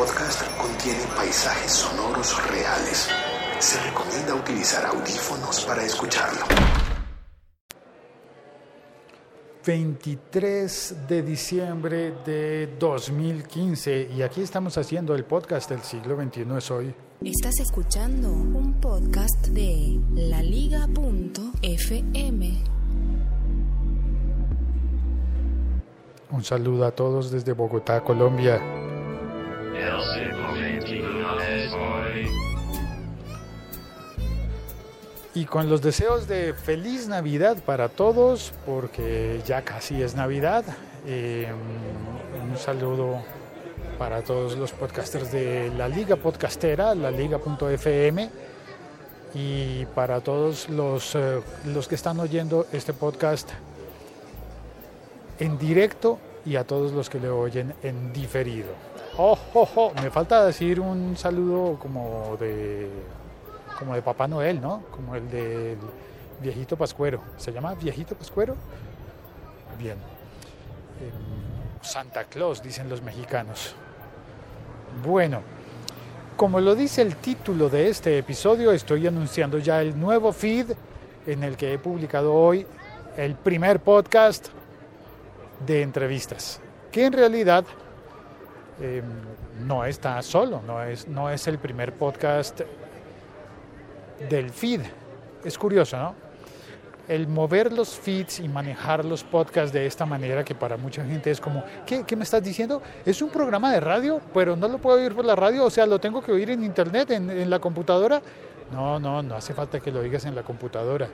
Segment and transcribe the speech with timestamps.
[0.00, 3.10] podcast contiene paisajes sonoros reales.
[3.58, 6.40] Se recomienda utilizar audífonos para escucharlo.
[9.66, 16.70] 23 de diciembre de 2015 y aquí estamos haciendo el podcast del siglo XXI es
[16.70, 16.94] hoy.
[17.22, 20.80] Estás escuchando un podcast de laliga.fm.
[26.30, 28.88] Un saludo a todos desde Bogotá, Colombia.
[35.34, 40.64] Y con los deseos de feliz Navidad para todos, porque ya casi es Navidad.
[41.06, 41.46] Eh,
[42.50, 43.22] un saludo
[43.98, 48.28] para todos los podcasters de la Liga Podcastera, la liga.fm,
[49.34, 53.48] y para todos los, eh, los que están oyendo este podcast
[55.38, 58.89] en directo y a todos los que le oyen en diferido.
[59.22, 62.88] Oh, oh, oh, me falta decir un saludo como de
[63.78, 64.84] como de Papá Noel, ¿no?
[64.90, 65.76] Como el del
[66.40, 67.20] viejito Pascuero.
[67.36, 68.56] ¿Se llama viejito Pascuero?
[69.78, 69.98] Bien.
[71.02, 73.74] Em, Santa Claus, dicen los mexicanos.
[75.04, 75.42] Bueno,
[76.34, 80.70] como lo dice el título de este episodio, estoy anunciando ya el nuevo feed
[81.26, 82.66] en el que he publicado hoy
[83.18, 84.48] el primer podcast
[85.66, 86.58] de entrevistas,
[86.90, 87.66] que en realidad
[88.80, 89.02] eh,
[89.66, 92.62] no está solo, no es, no es el primer podcast
[94.28, 94.80] del feed.
[95.44, 96.14] Es curioso, ¿no?
[97.08, 101.30] El mover los feeds y manejar los podcasts de esta manera, que para mucha gente
[101.30, 102.80] es como, ¿qué, ¿qué, me estás diciendo?
[103.04, 105.86] Es un programa de radio, pero no lo puedo oír por la radio, o sea,
[105.86, 108.22] lo tengo que oír en internet, en, en la computadora.
[108.72, 111.08] No, no, no hace falta que lo oigas en la computadora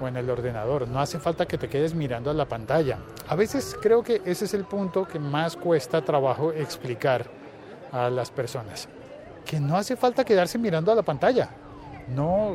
[0.00, 0.88] o en el ordenador.
[0.88, 2.98] No hace falta que te quedes mirando a la pantalla.
[3.28, 7.26] A veces creo que ese es el punto que más cuesta trabajo explicar
[7.92, 8.88] a las personas.
[9.44, 11.48] Que no hace falta quedarse mirando a la pantalla.
[12.14, 12.54] No,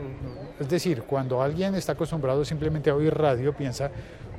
[0.60, 3.92] es decir, cuando alguien está acostumbrado simplemente a oír radio, piensa,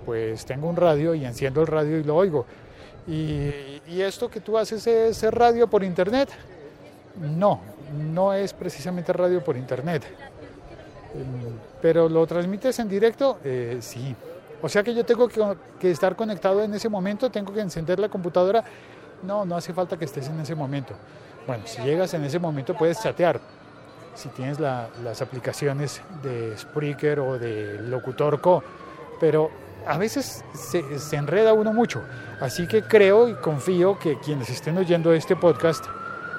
[0.05, 2.47] pues tengo un radio y enciendo el radio y lo oigo.
[3.07, 6.31] Y, y esto que tú haces es radio por internet.
[7.21, 7.61] No,
[7.93, 10.03] no es precisamente radio por internet.
[11.81, 14.15] Pero lo transmites en directo, eh, sí.
[14.63, 15.43] O sea que yo tengo que,
[15.79, 18.65] que, estar conectado en ese momento, tengo que encender la computadora.
[19.23, 20.95] No, no hace falta que estés en ese momento.
[21.47, 23.41] Bueno, si llegas en ese momento puedes chatear.
[24.15, 28.63] Si tienes la, las aplicaciones de Spreaker o de Locutorco,
[29.21, 29.51] pero
[29.87, 32.03] a veces se, se enreda uno mucho.
[32.41, 35.85] Así que creo y confío que quienes estén oyendo este podcast,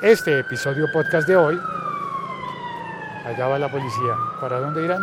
[0.02, 1.60] este episodio podcast de hoy,
[3.26, 4.16] Allá va la policía.
[4.40, 5.02] ¿Para dónde irán?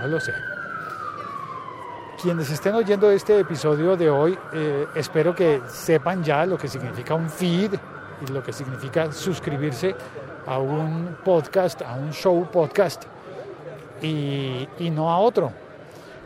[0.00, 0.32] No lo sé.
[2.22, 7.14] Quienes estén oyendo este episodio de hoy, eh, espero que sepan ya lo que significa
[7.14, 7.74] un feed
[8.26, 9.94] y lo que significa suscribirse
[10.46, 13.04] a un podcast, a un show podcast
[14.00, 15.52] y, y no a otro.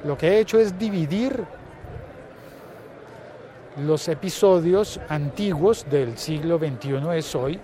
[0.05, 1.45] Lo que he hecho es dividir
[3.78, 7.59] los episodios antiguos del siglo XXI es hoy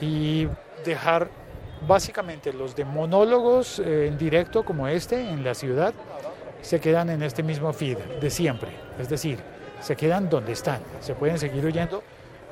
[0.00, 0.48] y
[0.84, 1.28] dejar
[1.86, 5.94] básicamente los de monólogos eh, en directo como este en la ciudad
[6.62, 9.38] se quedan en este mismo feed de siempre, es decir,
[9.80, 12.02] se quedan donde están, se pueden seguir oyendo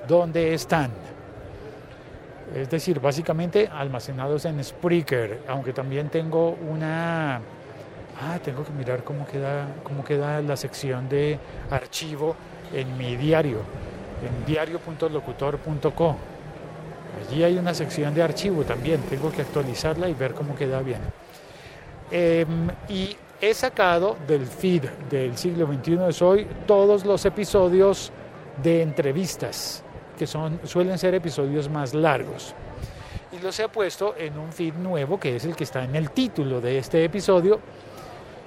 [0.07, 0.91] donde están.
[2.55, 7.43] Es decir, básicamente almacenados en Spreaker, aunque también tengo una
[8.21, 11.39] ah, tengo que mirar cómo queda cómo queda la sección de
[11.71, 12.35] archivo
[12.73, 13.59] en mi diario,
[14.27, 16.17] en diario.locutor.co.
[17.21, 21.01] Allí hay una sección de archivo también, tengo que actualizarla y ver cómo queda bien.
[22.11, 22.47] Eh,
[22.89, 28.13] y he sacado del feed del siglo XXI de hoy todos los episodios
[28.63, 29.83] de entrevistas,
[30.19, 32.55] que son, suelen ser episodios más largos.
[33.31, 36.11] Y los he puesto en un feed nuevo, que es el que está en el
[36.11, 37.61] título de este episodio,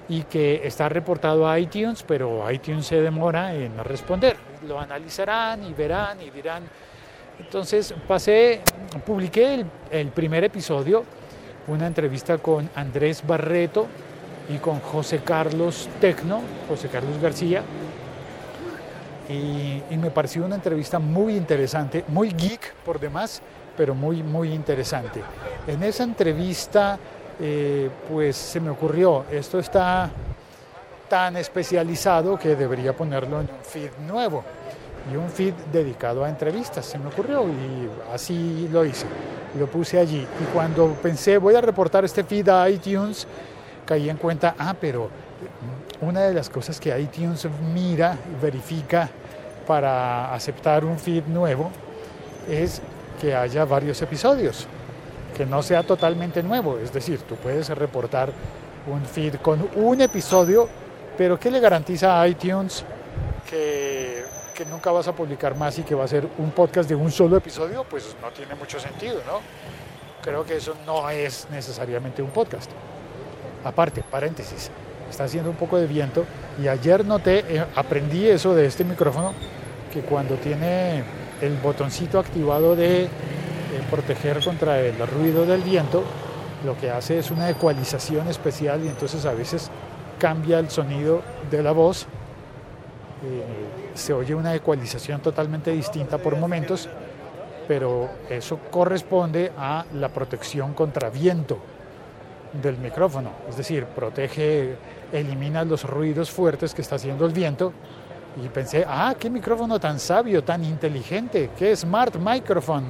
[0.10, 4.36] y que está reportado a iTunes, pero iTunes se demora en responder.
[4.68, 6.64] Lo analizarán y verán y dirán
[7.42, 8.62] entonces pasé,
[9.06, 11.04] publiqué el, primer episodio,
[11.68, 13.88] una entrevista con Andrés Barreto
[14.50, 17.64] y con José Carlos Tecno, José Carlos García.
[19.28, 23.42] Y, y, me pareció una entrevista muy interesante, muy geek por demás,
[23.78, 25.22] pero muy, muy interesante.
[25.68, 27.00] En esa entrevista,
[27.40, 30.10] eh, pues se me ocurrió, esto está
[31.08, 34.44] tan especializado que debería ponerlo en un feed nuevo
[35.12, 36.86] y un feed dedicado a entrevistas.
[36.86, 39.06] Se me ocurrió y así lo hice.
[39.58, 40.20] Lo puse allí.
[40.20, 43.28] Y cuando pensé, voy a reportar este feed a iTunes,
[43.86, 45.10] caí en cuenta, ah, pero
[46.02, 49.10] una de las cosas que iTunes mira y verifica
[49.68, 51.72] para aceptar un feed nuevo
[52.50, 52.82] es
[53.20, 54.68] que haya varios episodios,
[55.38, 56.78] que no sea totalmente nuevo.
[56.78, 58.32] Es decir, tú puedes reportar
[58.88, 60.68] un feed con un episodio,
[61.18, 62.84] pero ¿qué le garantiza a iTunes
[63.50, 64.24] que,
[64.64, 67.12] que nunca vas a publicar más y que va a ser un podcast de un
[67.12, 67.84] solo episodio?
[67.90, 69.40] Pues no tiene mucho sentido, ¿no?
[70.22, 72.70] Creo que eso no es necesariamente un podcast.
[73.64, 74.70] Aparte, paréntesis,
[75.10, 76.26] está haciendo un poco de viento
[76.62, 79.34] y ayer noté, eh, aprendí eso de este micrófono,
[79.92, 81.04] que cuando tiene
[81.42, 83.10] el botoncito activado de eh,
[83.90, 86.04] proteger contra el ruido del viento,
[86.64, 89.72] lo que hace es una ecualización especial y entonces a veces
[90.20, 92.06] cambia el sonido de la voz.
[93.24, 96.90] Eh, se oye una ecualización totalmente distinta por momentos,
[97.68, 101.58] pero eso corresponde a la protección contra viento
[102.62, 104.76] del micrófono, es decir, protege,
[105.12, 107.74] elimina los ruidos fuertes que está haciendo el viento.
[108.44, 112.86] Y pensé, ah, qué micrófono tan sabio, tan inteligente, qué smart microphone.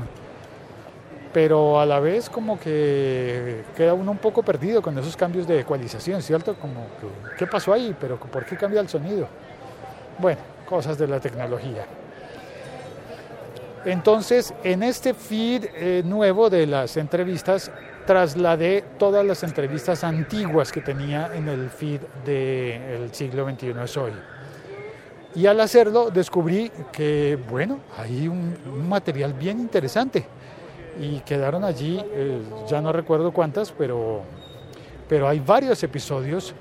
[1.33, 5.61] Pero a la vez como que queda uno un poco perdido con esos cambios de
[5.61, 6.55] ecualización, ¿cierto?
[6.55, 6.85] Como,
[7.37, 7.95] ¿qué pasó ahí?
[7.99, 9.27] ¿Pero por qué cambia el sonido?
[10.19, 11.85] Bueno, cosas de la tecnología.
[13.83, 17.69] Entonces, en este feed eh, nuevo de las entrevistas,
[18.07, 24.13] trasladé todas las entrevistas antiguas que tenía en el feed del siglo XXI es hoy.
[25.35, 30.25] Y al hacerlo descubrí que, bueno, hay un, un material bien interesante.
[31.01, 34.21] Y quedaron allí, eh, ya no recuerdo cuántas, pero,
[35.09, 36.53] pero hay varios episodios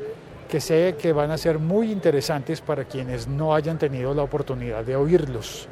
[0.51, 4.85] que sé que van a ser muy interesantes para quienes no hayan tenido la oportunidad
[4.85, 5.69] de oírlos.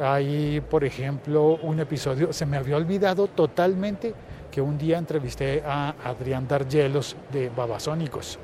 [0.00, 4.12] Hay, por ejemplo, un episodio, se me había olvidado totalmente
[4.50, 8.40] que un día entrevisté a Adrián Dargelos de Babasónicos.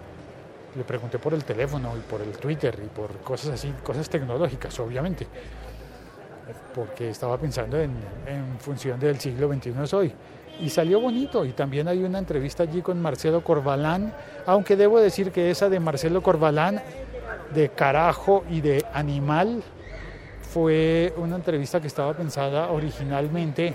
[0.77, 4.79] Le pregunté por el teléfono y por el Twitter y por cosas así, cosas tecnológicas,
[4.79, 5.27] obviamente,
[6.73, 7.91] porque estaba pensando en,
[8.27, 10.15] en función del siglo XXI es hoy.
[10.61, 14.13] Y salió bonito, y también hay una entrevista allí con Marcelo Corbalán,
[14.47, 16.83] aunque debo decir que esa de Marcelo Corbalán,
[17.55, 19.63] de carajo y de animal,
[20.43, 23.75] fue una entrevista que estaba pensada originalmente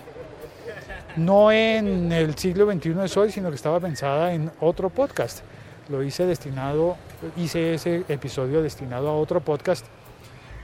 [1.16, 5.42] no en el siglo XXI es hoy, sino que estaba pensada en otro podcast.
[5.90, 6.96] Lo hice destinado,
[7.38, 9.86] hice ese episodio destinado a otro podcast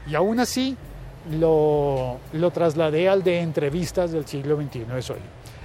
[0.07, 0.75] y aún así
[1.39, 5.19] lo, lo trasladé al de entrevistas del siglo XXI es hoy.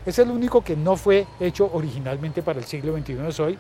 [0.07, 3.59] Es el único que no fue hecho originalmente para el siglo XXI es hoy,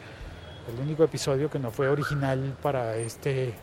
[0.73, 3.55] el único episodio que no fue original para este,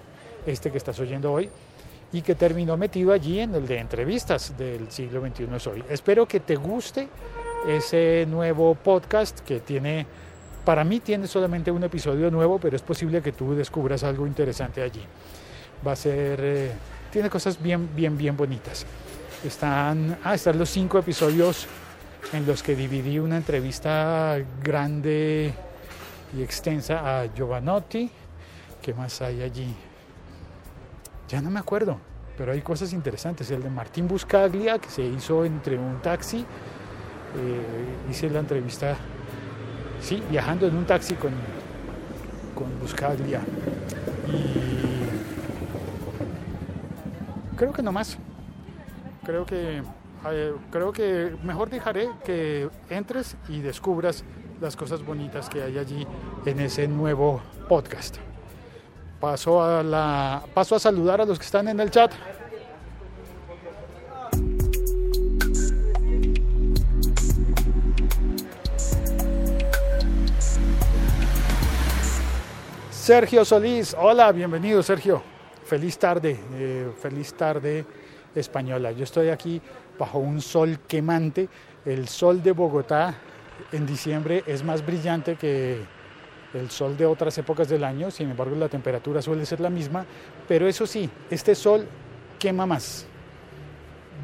[0.48, 1.50] este que estás oyendo hoy
[2.12, 5.83] y que terminó metido allí en el de entrevistas del siglo XXI es hoy.
[5.89, 7.07] Espero que te guste
[7.68, 10.07] ese nuevo podcast que tiene,
[10.66, 14.81] para mí tiene solamente un episodio nuevo, pero es posible que tú descubras algo interesante
[14.81, 15.04] allí.
[15.86, 16.72] Va a ser, eh,
[17.12, 18.88] tiene cosas bien, bien, bien bonitas.
[19.44, 21.68] Están, ah, están los cinco episodios
[22.33, 25.53] en los que dividí una entrevista grande
[26.38, 28.09] y extensa a Giovanotti.
[28.81, 29.75] ¿Qué más hay allí?
[31.27, 31.97] Ya no me acuerdo,
[32.38, 33.51] pero hay cosas interesantes.
[33.51, 36.39] El de Martín Buscaglia, que se hizo entre un taxi.
[36.39, 38.97] Eh, hice la entrevista,
[40.01, 41.31] sí, viajando en un taxi con,
[42.56, 43.41] con Buscaglia.
[44.27, 45.01] Y
[47.56, 48.17] creo que no más.
[49.24, 49.83] Creo que,
[50.29, 54.24] eh, creo que mejor dejaré que entres y descubras
[54.60, 56.05] las cosas bonitas que hay allí
[56.46, 58.17] en ese nuevo podcast.
[59.19, 62.12] Paso a, la, paso a saludar a los que están en el chat.
[72.91, 75.24] Sergio Solís, hola, bienvenido Sergio.
[75.65, 77.86] Feliz tarde, eh, feliz tarde
[78.35, 78.91] española.
[78.91, 79.61] Yo estoy aquí
[79.97, 81.50] bajo un sol quemante.
[81.85, 83.15] El sol de Bogotá
[83.71, 85.81] en diciembre es más brillante que
[86.53, 90.05] el sol de otras épocas del año, sin embargo la temperatura suele ser la misma,
[90.47, 91.88] pero eso sí, este sol
[92.38, 93.05] quema más,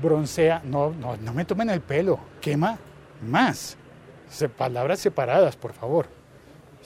[0.01, 2.77] broncea, no, no, no me tomen el pelo, quema
[3.21, 3.77] más.
[4.29, 6.07] Se, palabras separadas, por favor.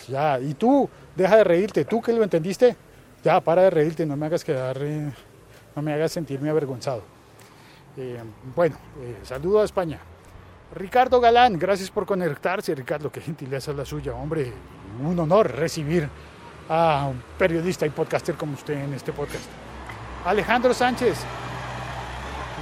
[0.07, 2.75] Ya, y tú, deja de reírte, tú que lo entendiste,
[3.23, 5.11] ya, para de reírte, no me hagas quedar, eh,
[5.75, 7.03] no me hagas sentirme avergonzado.
[7.97, 8.21] Eh,
[8.55, 9.99] bueno, eh, saludo a España.
[10.75, 14.53] Ricardo Galán, gracias por conectarse, Ricardo, qué gentileza es la suya, hombre,
[15.03, 16.07] un honor recibir
[16.69, 19.43] a un periodista y podcaster como usted en este podcast.
[20.25, 21.17] Alejandro Sánchez,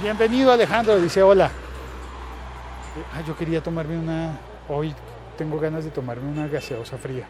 [0.02, 1.50] bienvenido Alejandro, dice hola.
[3.14, 4.36] Ah, yo quería tomarme una,
[4.68, 4.92] hoy
[5.38, 7.28] tengo ganas de tomarme una gaseosa fría.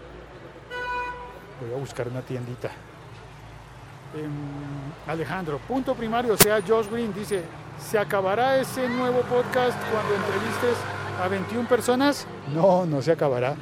[1.60, 2.70] Voy a buscar una tiendita.
[5.06, 7.42] Alejandro, punto primario, o sea, Josh Green dice,
[7.78, 10.76] ¿se acabará ese nuevo podcast cuando entrevistes
[11.22, 12.26] a 21 personas?
[12.54, 13.54] No, no se acabará.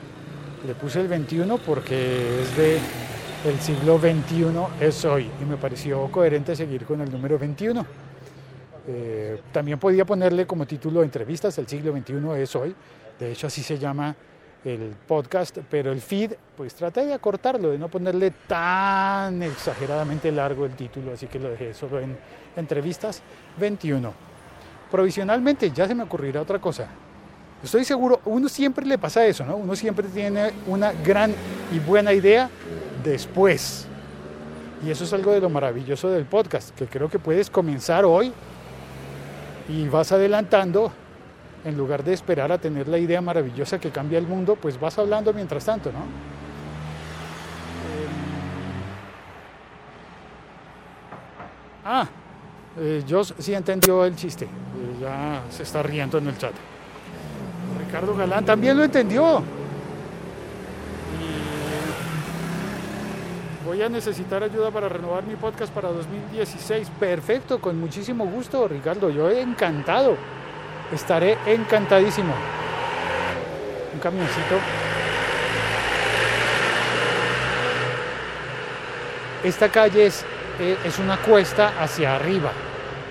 [0.67, 2.81] Le puse el 21 porque es de
[3.45, 7.87] el siglo 21 es hoy y me pareció coherente seguir con el número 21.
[8.89, 12.75] Eh, también podía ponerle como título entrevistas, el siglo 21 es hoy,
[13.21, 14.17] de hecho así se llama
[14.65, 20.67] el podcast, pero el feed, pues traté de acortarlo, de no ponerle tan exageradamente largo
[20.67, 22.17] el título, así que lo dejé solo en
[22.57, 23.23] entrevistas
[23.59, 24.13] 21.
[24.91, 26.89] Provisionalmente ya se me ocurrirá otra cosa.
[27.63, 29.57] Estoy seguro, uno siempre le pasa eso, ¿no?
[29.57, 31.35] Uno siempre tiene una gran
[31.73, 32.49] y buena idea
[33.03, 33.87] después.
[34.85, 38.33] Y eso es algo de lo maravilloso del podcast, que creo que puedes comenzar hoy
[39.69, 40.93] y vas adelantando
[41.65, 44.99] en lugar de esperar a tener la idea maravillosa que cambia el mundo, pues vas
[44.99, 45.99] hablando mientras tanto, ¿no?
[45.99, 46.05] Eh,
[51.85, 52.09] ah,
[52.79, 54.49] eh, Josh sí entendió el chiste, eh,
[55.01, 56.53] ya se está riendo en el chat.
[57.85, 59.43] Ricardo Galán también lo entendió.
[63.69, 66.89] voy a necesitar ayuda para renovar mi podcast para 2016.
[66.99, 69.11] Perfecto, con muchísimo gusto, Ricardo.
[69.11, 70.17] Yo he encantado.
[70.93, 72.33] Estaré encantadísimo.
[73.93, 74.57] Un camioncito.
[79.45, 80.25] Esta calle es,
[80.59, 82.53] eh, es una cuesta hacia arriba.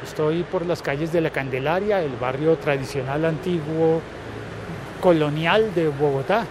[0.03, 4.01] Estoy por las calles de la Candelaria, el barrio tradicional antiguo
[5.00, 6.46] colonial de Bogotá.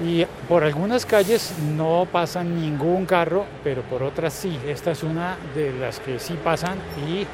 [0.00, 4.58] Y por algunas calles no pasan ningún carro, pero por otras sí.
[4.66, 7.24] Esta es una de las que sí pasan y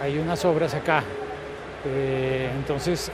[0.00, 1.02] hay unas obras acá.
[1.84, 3.10] Eh, entonces,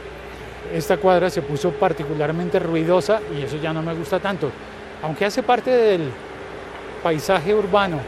[0.72, 4.50] esta cuadra se puso particularmente ruidosa y eso ya no me gusta tanto.
[5.02, 6.10] Aunque hace parte del
[7.02, 8.00] paisaje urbano,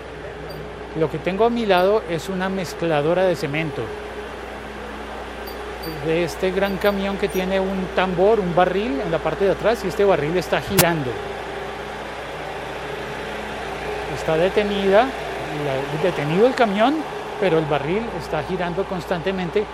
[0.99, 3.83] lo que tengo a mi lado es una mezcladora de cemento
[6.05, 9.85] de este gran camión que tiene un tambor, un barril en la parte de atrás
[9.85, 11.11] y este barril está girando.
[14.15, 15.09] Está detenida,
[16.03, 16.97] detenido el camión,
[17.41, 19.65] pero el barril está girando constantemente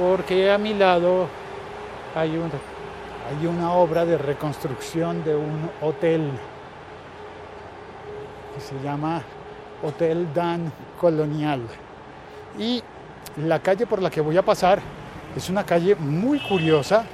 [0.00, 1.28] porque a mi lado
[2.14, 2.50] hay, un,
[3.28, 6.30] hay una obra de reconstrucción de un hotel
[8.54, 9.22] que se llama
[9.82, 11.60] Hotel Dan Colonial.
[12.58, 12.82] Y
[13.44, 14.80] la calle por la que voy a pasar
[15.36, 17.04] es una calle muy curiosa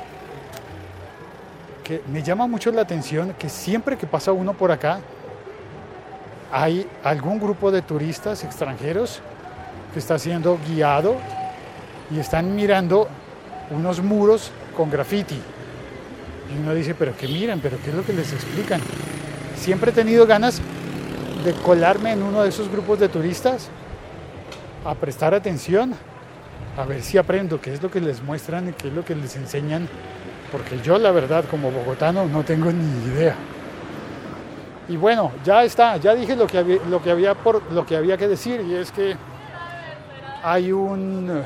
[1.82, 5.00] que me llama mucho la atención que siempre que pasa uno por acá
[6.52, 9.20] hay algún grupo de turistas extranjeros
[9.92, 11.16] que está siendo guiado
[12.10, 13.08] y están mirando
[13.70, 15.38] unos muros con graffiti.
[16.54, 17.60] Y uno dice, pero ¿qué miran?
[17.60, 18.80] ¿Pero qué es lo que les explican?
[19.56, 20.60] Siempre he tenido ganas
[21.44, 23.68] de colarme en uno de esos grupos de turistas
[24.84, 25.94] a prestar atención
[26.76, 29.14] a ver si aprendo qué es lo que les muestran y qué es lo que
[29.14, 29.88] les enseñan,
[30.52, 33.34] porque yo la verdad como bogotano no tengo ni idea.
[34.88, 37.96] Y bueno, ya está, ya dije lo que había, lo que había, por, lo que,
[37.96, 39.16] había que decir y es que
[40.48, 41.42] hay un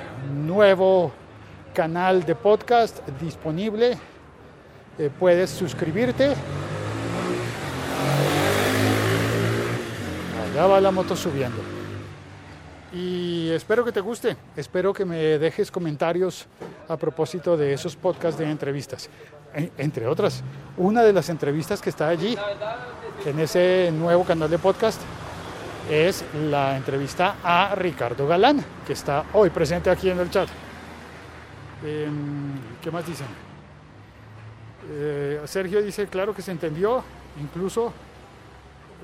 [0.46, 1.10] nuevo
[1.72, 3.96] canal de podcast disponible.
[4.98, 6.34] Eh, puedes suscribirte.
[10.52, 11.80] Allá va la moto subiendo
[12.92, 16.46] y espero que te guste, espero que me dejes comentarios
[16.88, 19.08] a propósito de esos podcasts de entrevistas.
[19.78, 20.42] Entre otras,
[20.76, 22.36] una de las entrevistas que está allí,
[23.24, 25.00] en ese nuevo canal de podcast,
[25.90, 30.48] es la entrevista a Ricardo Galán, que está hoy presente aquí en el chat.
[31.84, 33.26] Em, ¿Qué más dicen?
[34.88, 37.02] Eh, Sergio dice, claro que se entendió,
[37.40, 37.92] incluso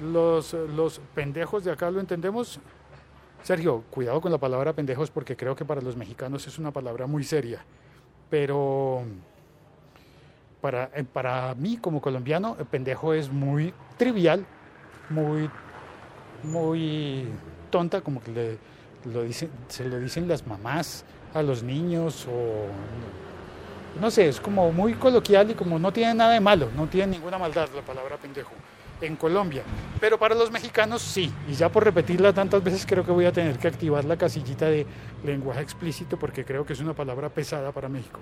[0.01, 2.61] los, los pendejos de acá lo entendemos,
[3.43, 7.07] Sergio, cuidado con la palabra pendejos porque creo que para los mexicanos es una palabra
[7.07, 7.65] muy seria.
[8.31, 9.03] Pero
[10.61, 14.45] para, eh, para mí como colombiano, el pendejo es muy trivial,
[15.11, 15.49] muy,
[16.43, 17.27] muy
[17.71, 18.59] tonta, como que le,
[19.13, 22.67] lo dicen, se lo dicen las mamás a los niños o
[24.01, 27.13] no sé, es como muy coloquial y como no tiene nada de malo, no tiene
[27.13, 28.53] ninguna maldad la palabra pendejo
[29.01, 29.63] en Colombia.
[30.01, 31.33] Pero para los mexicanos sí.
[31.49, 34.67] Y ya por repetirla tantas veces creo que voy a tener que activar la casillita
[34.67, 34.87] de
[35.25, 38.21] lenguaje explícito porque creo que es una palabra pesada para México.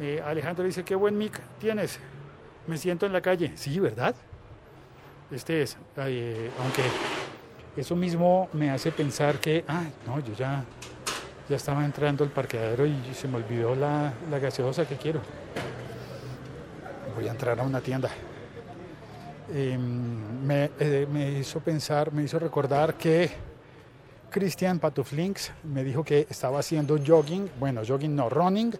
[0.00, 1.98] Eh, Alejandro dice, qué buen mic tienes.
[2.66, 3.52] Me siento en la calle.
[3.56, 4.14] Sí, ¿verdad?
[5.30, 5.76] Este es.
[5.96, 6.82] Eh, aunque
[7.76, 10.64] eso mismo me hace pensar que, ah, no, yo ya,
[11.48, 15.20] ya estaba entrando al parqueadero y se me olvidó la, la gaseosa que quiero.
[17.14, 18.10] Voy a entrar a una tienda.
[19.52, 23.30] eh, me, eh, me hizo pensar, me hizo recordar que
[24.30, 28.72] Christian Patuflinks me dijo que estaba haciendo jogging, bueno, jogging no, running,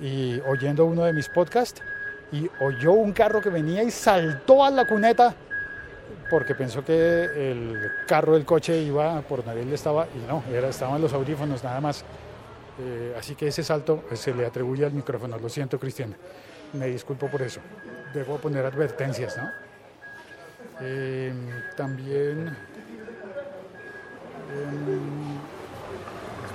[0.00, 1.82] y oyendo uno de mis podcasts,
[2.32, 5.34] y oyó un carro que venía y saltó a la cuneta
[6.30, 10.68] porque pensó que el carro del coche iba por donde él estaba, y no, era,
[10.68, 12.04] estaban los audífonos nada más.
[12.80, 15.38] Eh, así que ese salto pues, se le atribuye al micrófono.
[15.38, 16.14] Lo siento, Cristian.
[16.74, 17.60] Me disculpo por eso.
[18.12, 19.50] Debo poner advertencias, ¿no?
[20.80, 21.32] Eh,
[21.76, 22.56] también.
[24.50, 25.27] em,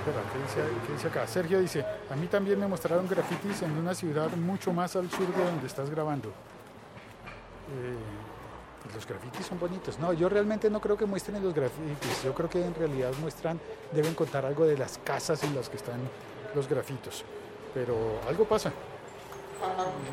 [0.04, 1.26] espera, ¿qué dice, qué dice acá?
[1.26, 5.26] Sergio dice: A mí también me mostraron grafitis en una ciudad mucho más al sur
[5.26, 6.28] de donde estás grabando.
[6.28, 7.96] Eh,
[8.94, 9.98] los grafitis son bonitos.
[9.98, 12.22] No, yo realmente no creo que muestren los grafitis.
[12.22, 13.58] Yo creo que en realidad muestran,
[13.92, 16.00] deben contar algo de las casas en las que están
[16.54, 17.24] los grafitos.
[17.72, 17.96] Pero
[18.28, 18.72] algo pasa.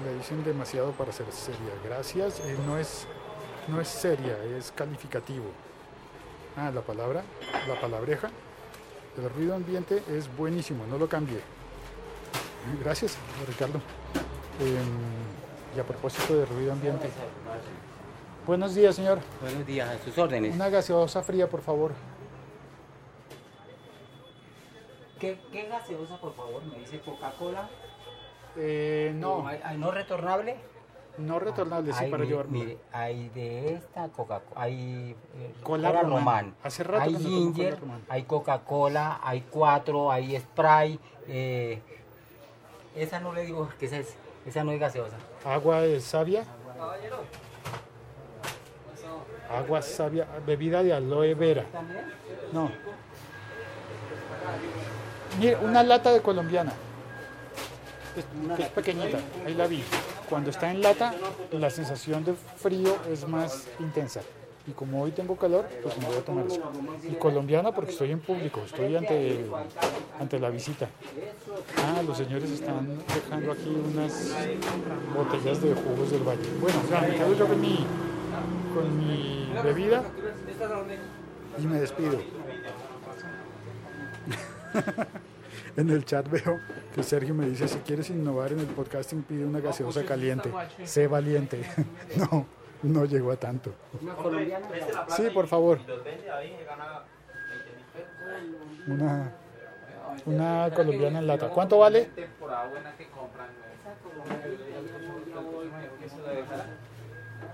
[0.05, 1.73] Le dicen demasiado para ser seria.
[1.83, 2.39] Gracias.
[2.39, 3.05] Eh, no, es,
[3.67, 5.45] no es seria, es calificativo.
[6.55, 7.23] Ah, la palabra,
[7.67, 8.29] la palabreja.
[9.17, 11.41] El ruido ambiente es buenísimo, no lo cambie.
[12.79, 13.81] Gracias, Ricardo.
[14.59, 17.09] Em, y a propósito de ruido ambiente.
[18.47, 19.19] Buenos días, señor.
[19.41, 20.55] Buenos días, a sus órdenes.
[20.55, 21.91] Una gaseosa fría, por favor.
[25.19, 26.63] ¿Qué, qué gaseosa, por favor?
[26.65, 27.69] Me dice Coca-Cola.
[28.55, 30.57] Eh, no, ¿Hay, hay no retornable?
[31.21, 32.57] No retornable, sí, para de- llevarme.
[32.59, 36.55] Mire, hay de esta Coca-Cola, hay eh, Cola Román.
[36.63, 40.99] Hace rato hay que no tomo Ginger, Cola hay Coca-Cola, hay cuatro, hay Sprite.
[41.27, 41.81] eh,
[42.95, 45.15] esa no le digo que esa, es, esa no es gaseosa.
[45.45, 46.43] Agua de savia.
[49.49, 51.65] Agua savia, bebida de aloe vera.
[51.71, 52.05] ¿También?
[52.53, 52.71] No.
[55.39, 56.73] Mire, una lata de colombiana.
[58.57, 59.83] Es pequeñita, ahí la vi.
[60.31, 61.13] Cuando está en lata,
[61.51, 64.21] la sensación de frío es más intensa.
[64.65, 66.61] Y como hoy tengo calor, pues me voy a tomar eso.
[67.03, 69.45] Y colombiana porque estoy en público, estoy ante,
[70.17, 70.87] ante la visita.
[71.75, 74.33] Ah, los señores están dejando aquí unas
[75.13, 76.49] botellas de jugos del valle.
[76.61, 77.85] Bueno, ya me quedo yo con mi,
[78.73, 80.01] con mi bebida
[81.61, 82.21] y me despido.
[85.77, 86.59] en el chat veo
[86.93, 90.51] que Sergio me dice, si quieres innovar en el podcasting, pide una gaseosa caliente.
[90.83, 91.63] Sé valiente.
[92.17, 92.45] no,
[92.83, 93.73] no llegó a tanto.
[94.01, 94.67] Una colombiana.
[95.09, 95.79] Sí, por favor.
[98.87, 99.31] Una,
[100.25, 101.49] una colombiana en lata.
[101.49, 102.09] ¿Cuánto vale?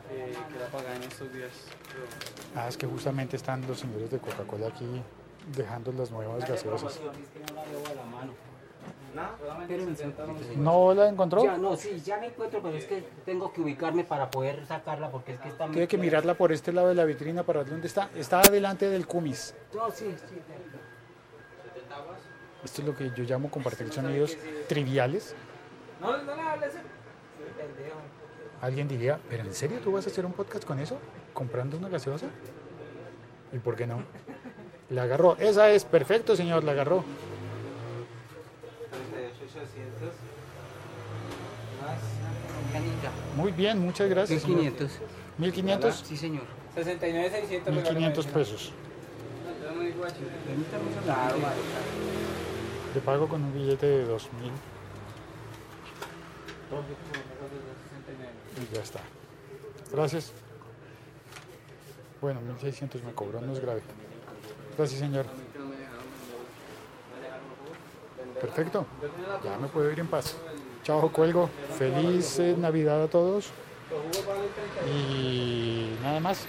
[0.09, 0.33] eh.
[2.55, 5.01] Ah, es que justamente están los señores de Coca-Cola aquí
[5.55, 6.99] dejando las nuevas gaseosas.
[6.99, 8.33] No la veo a la mano.
[9.61, 10.57] Espéreme un segundito, señor.
[10.57, 11.43] ¿No la encontró?
[11.43, 15.09] Ya, no, sí, ya la encuentro, pero es que tengo que ubicarme para poder sacarla
[15.09, 15.67] porque es que está...
[15.67, 18.09] Tiene que mirarla por este lado de la vitrina para ver dónde está.
[18.15, 19.55] Está adelante del cumis.
[19.73, 20.35] No, sí, sí.
[22.63, 25.35] Esto es lo que yo llamo compartir sonidos triviales.
[25.99, 26.73] No, no le hables.
[28.61, 30.97] Alguien diría, ¿pero en serio tú vas a hacer un podcast con eso?
[31.33, 32.27] ¿Comprando una gaseosa?
[33.53, 34.03] ¿Y por qué no?
[34.89, 35.35] La agarró.
[35.37, 37.03] Esa es, perfecto, señor, la agarró.
[38.91, 40.13] 38,800
[42.71, 43.11] Canita.
[43.35, 44.41] Muy bien, muchas gracias.
[44.43, 44.59] señor.
[44.61, 44.99] 1500.
[45.37, 46.43] 1500, Sí, señor.
[46.75, 48.71] 69,600 1500 pesos.
[52.93, 54.51] Te pago con un billete de 2000
[58.61, 58.99] y ya está.
[59.91, 60.31] Gracias.
[62.21, 63.81] Bueno, 1600 me cobró, no es grave.
[64.77, 65.25] Gracias, señor.
[68.39, 68.85] Perfecto.
[69.43, 70.35] Ya me puedo ir en paz.
[70.83, 71.49] Chao, cuelgo.
[71.77, 73.49] Feliz eh, Navidad a todos.
[74.87, 76.45] Y nada más.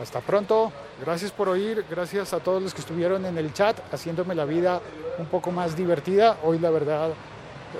[0.00, 0.70] Hasta pronto.
[1.00, 1.84] Gracias por oír.
[1.90, 4.82] Gracias a todos los que estuvieron en el chat haciéndome la vida
[5.18, 6.36] un poco más divertida.
[6.44, 7.10] Hoy la verdad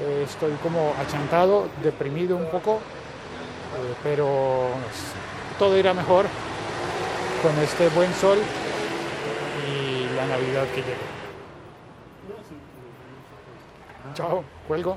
[0.01, 2.77] eh, estoy como achantado, deprimido un poco.
[2.77, 4.69] eh, pero
[5.59, 6.25] todo irá mejor
[7.43, 8.39] con este buen sol
[10.39, 10.99] Navidad que llega.
[14.15, 14.97] Chao, cuelgo.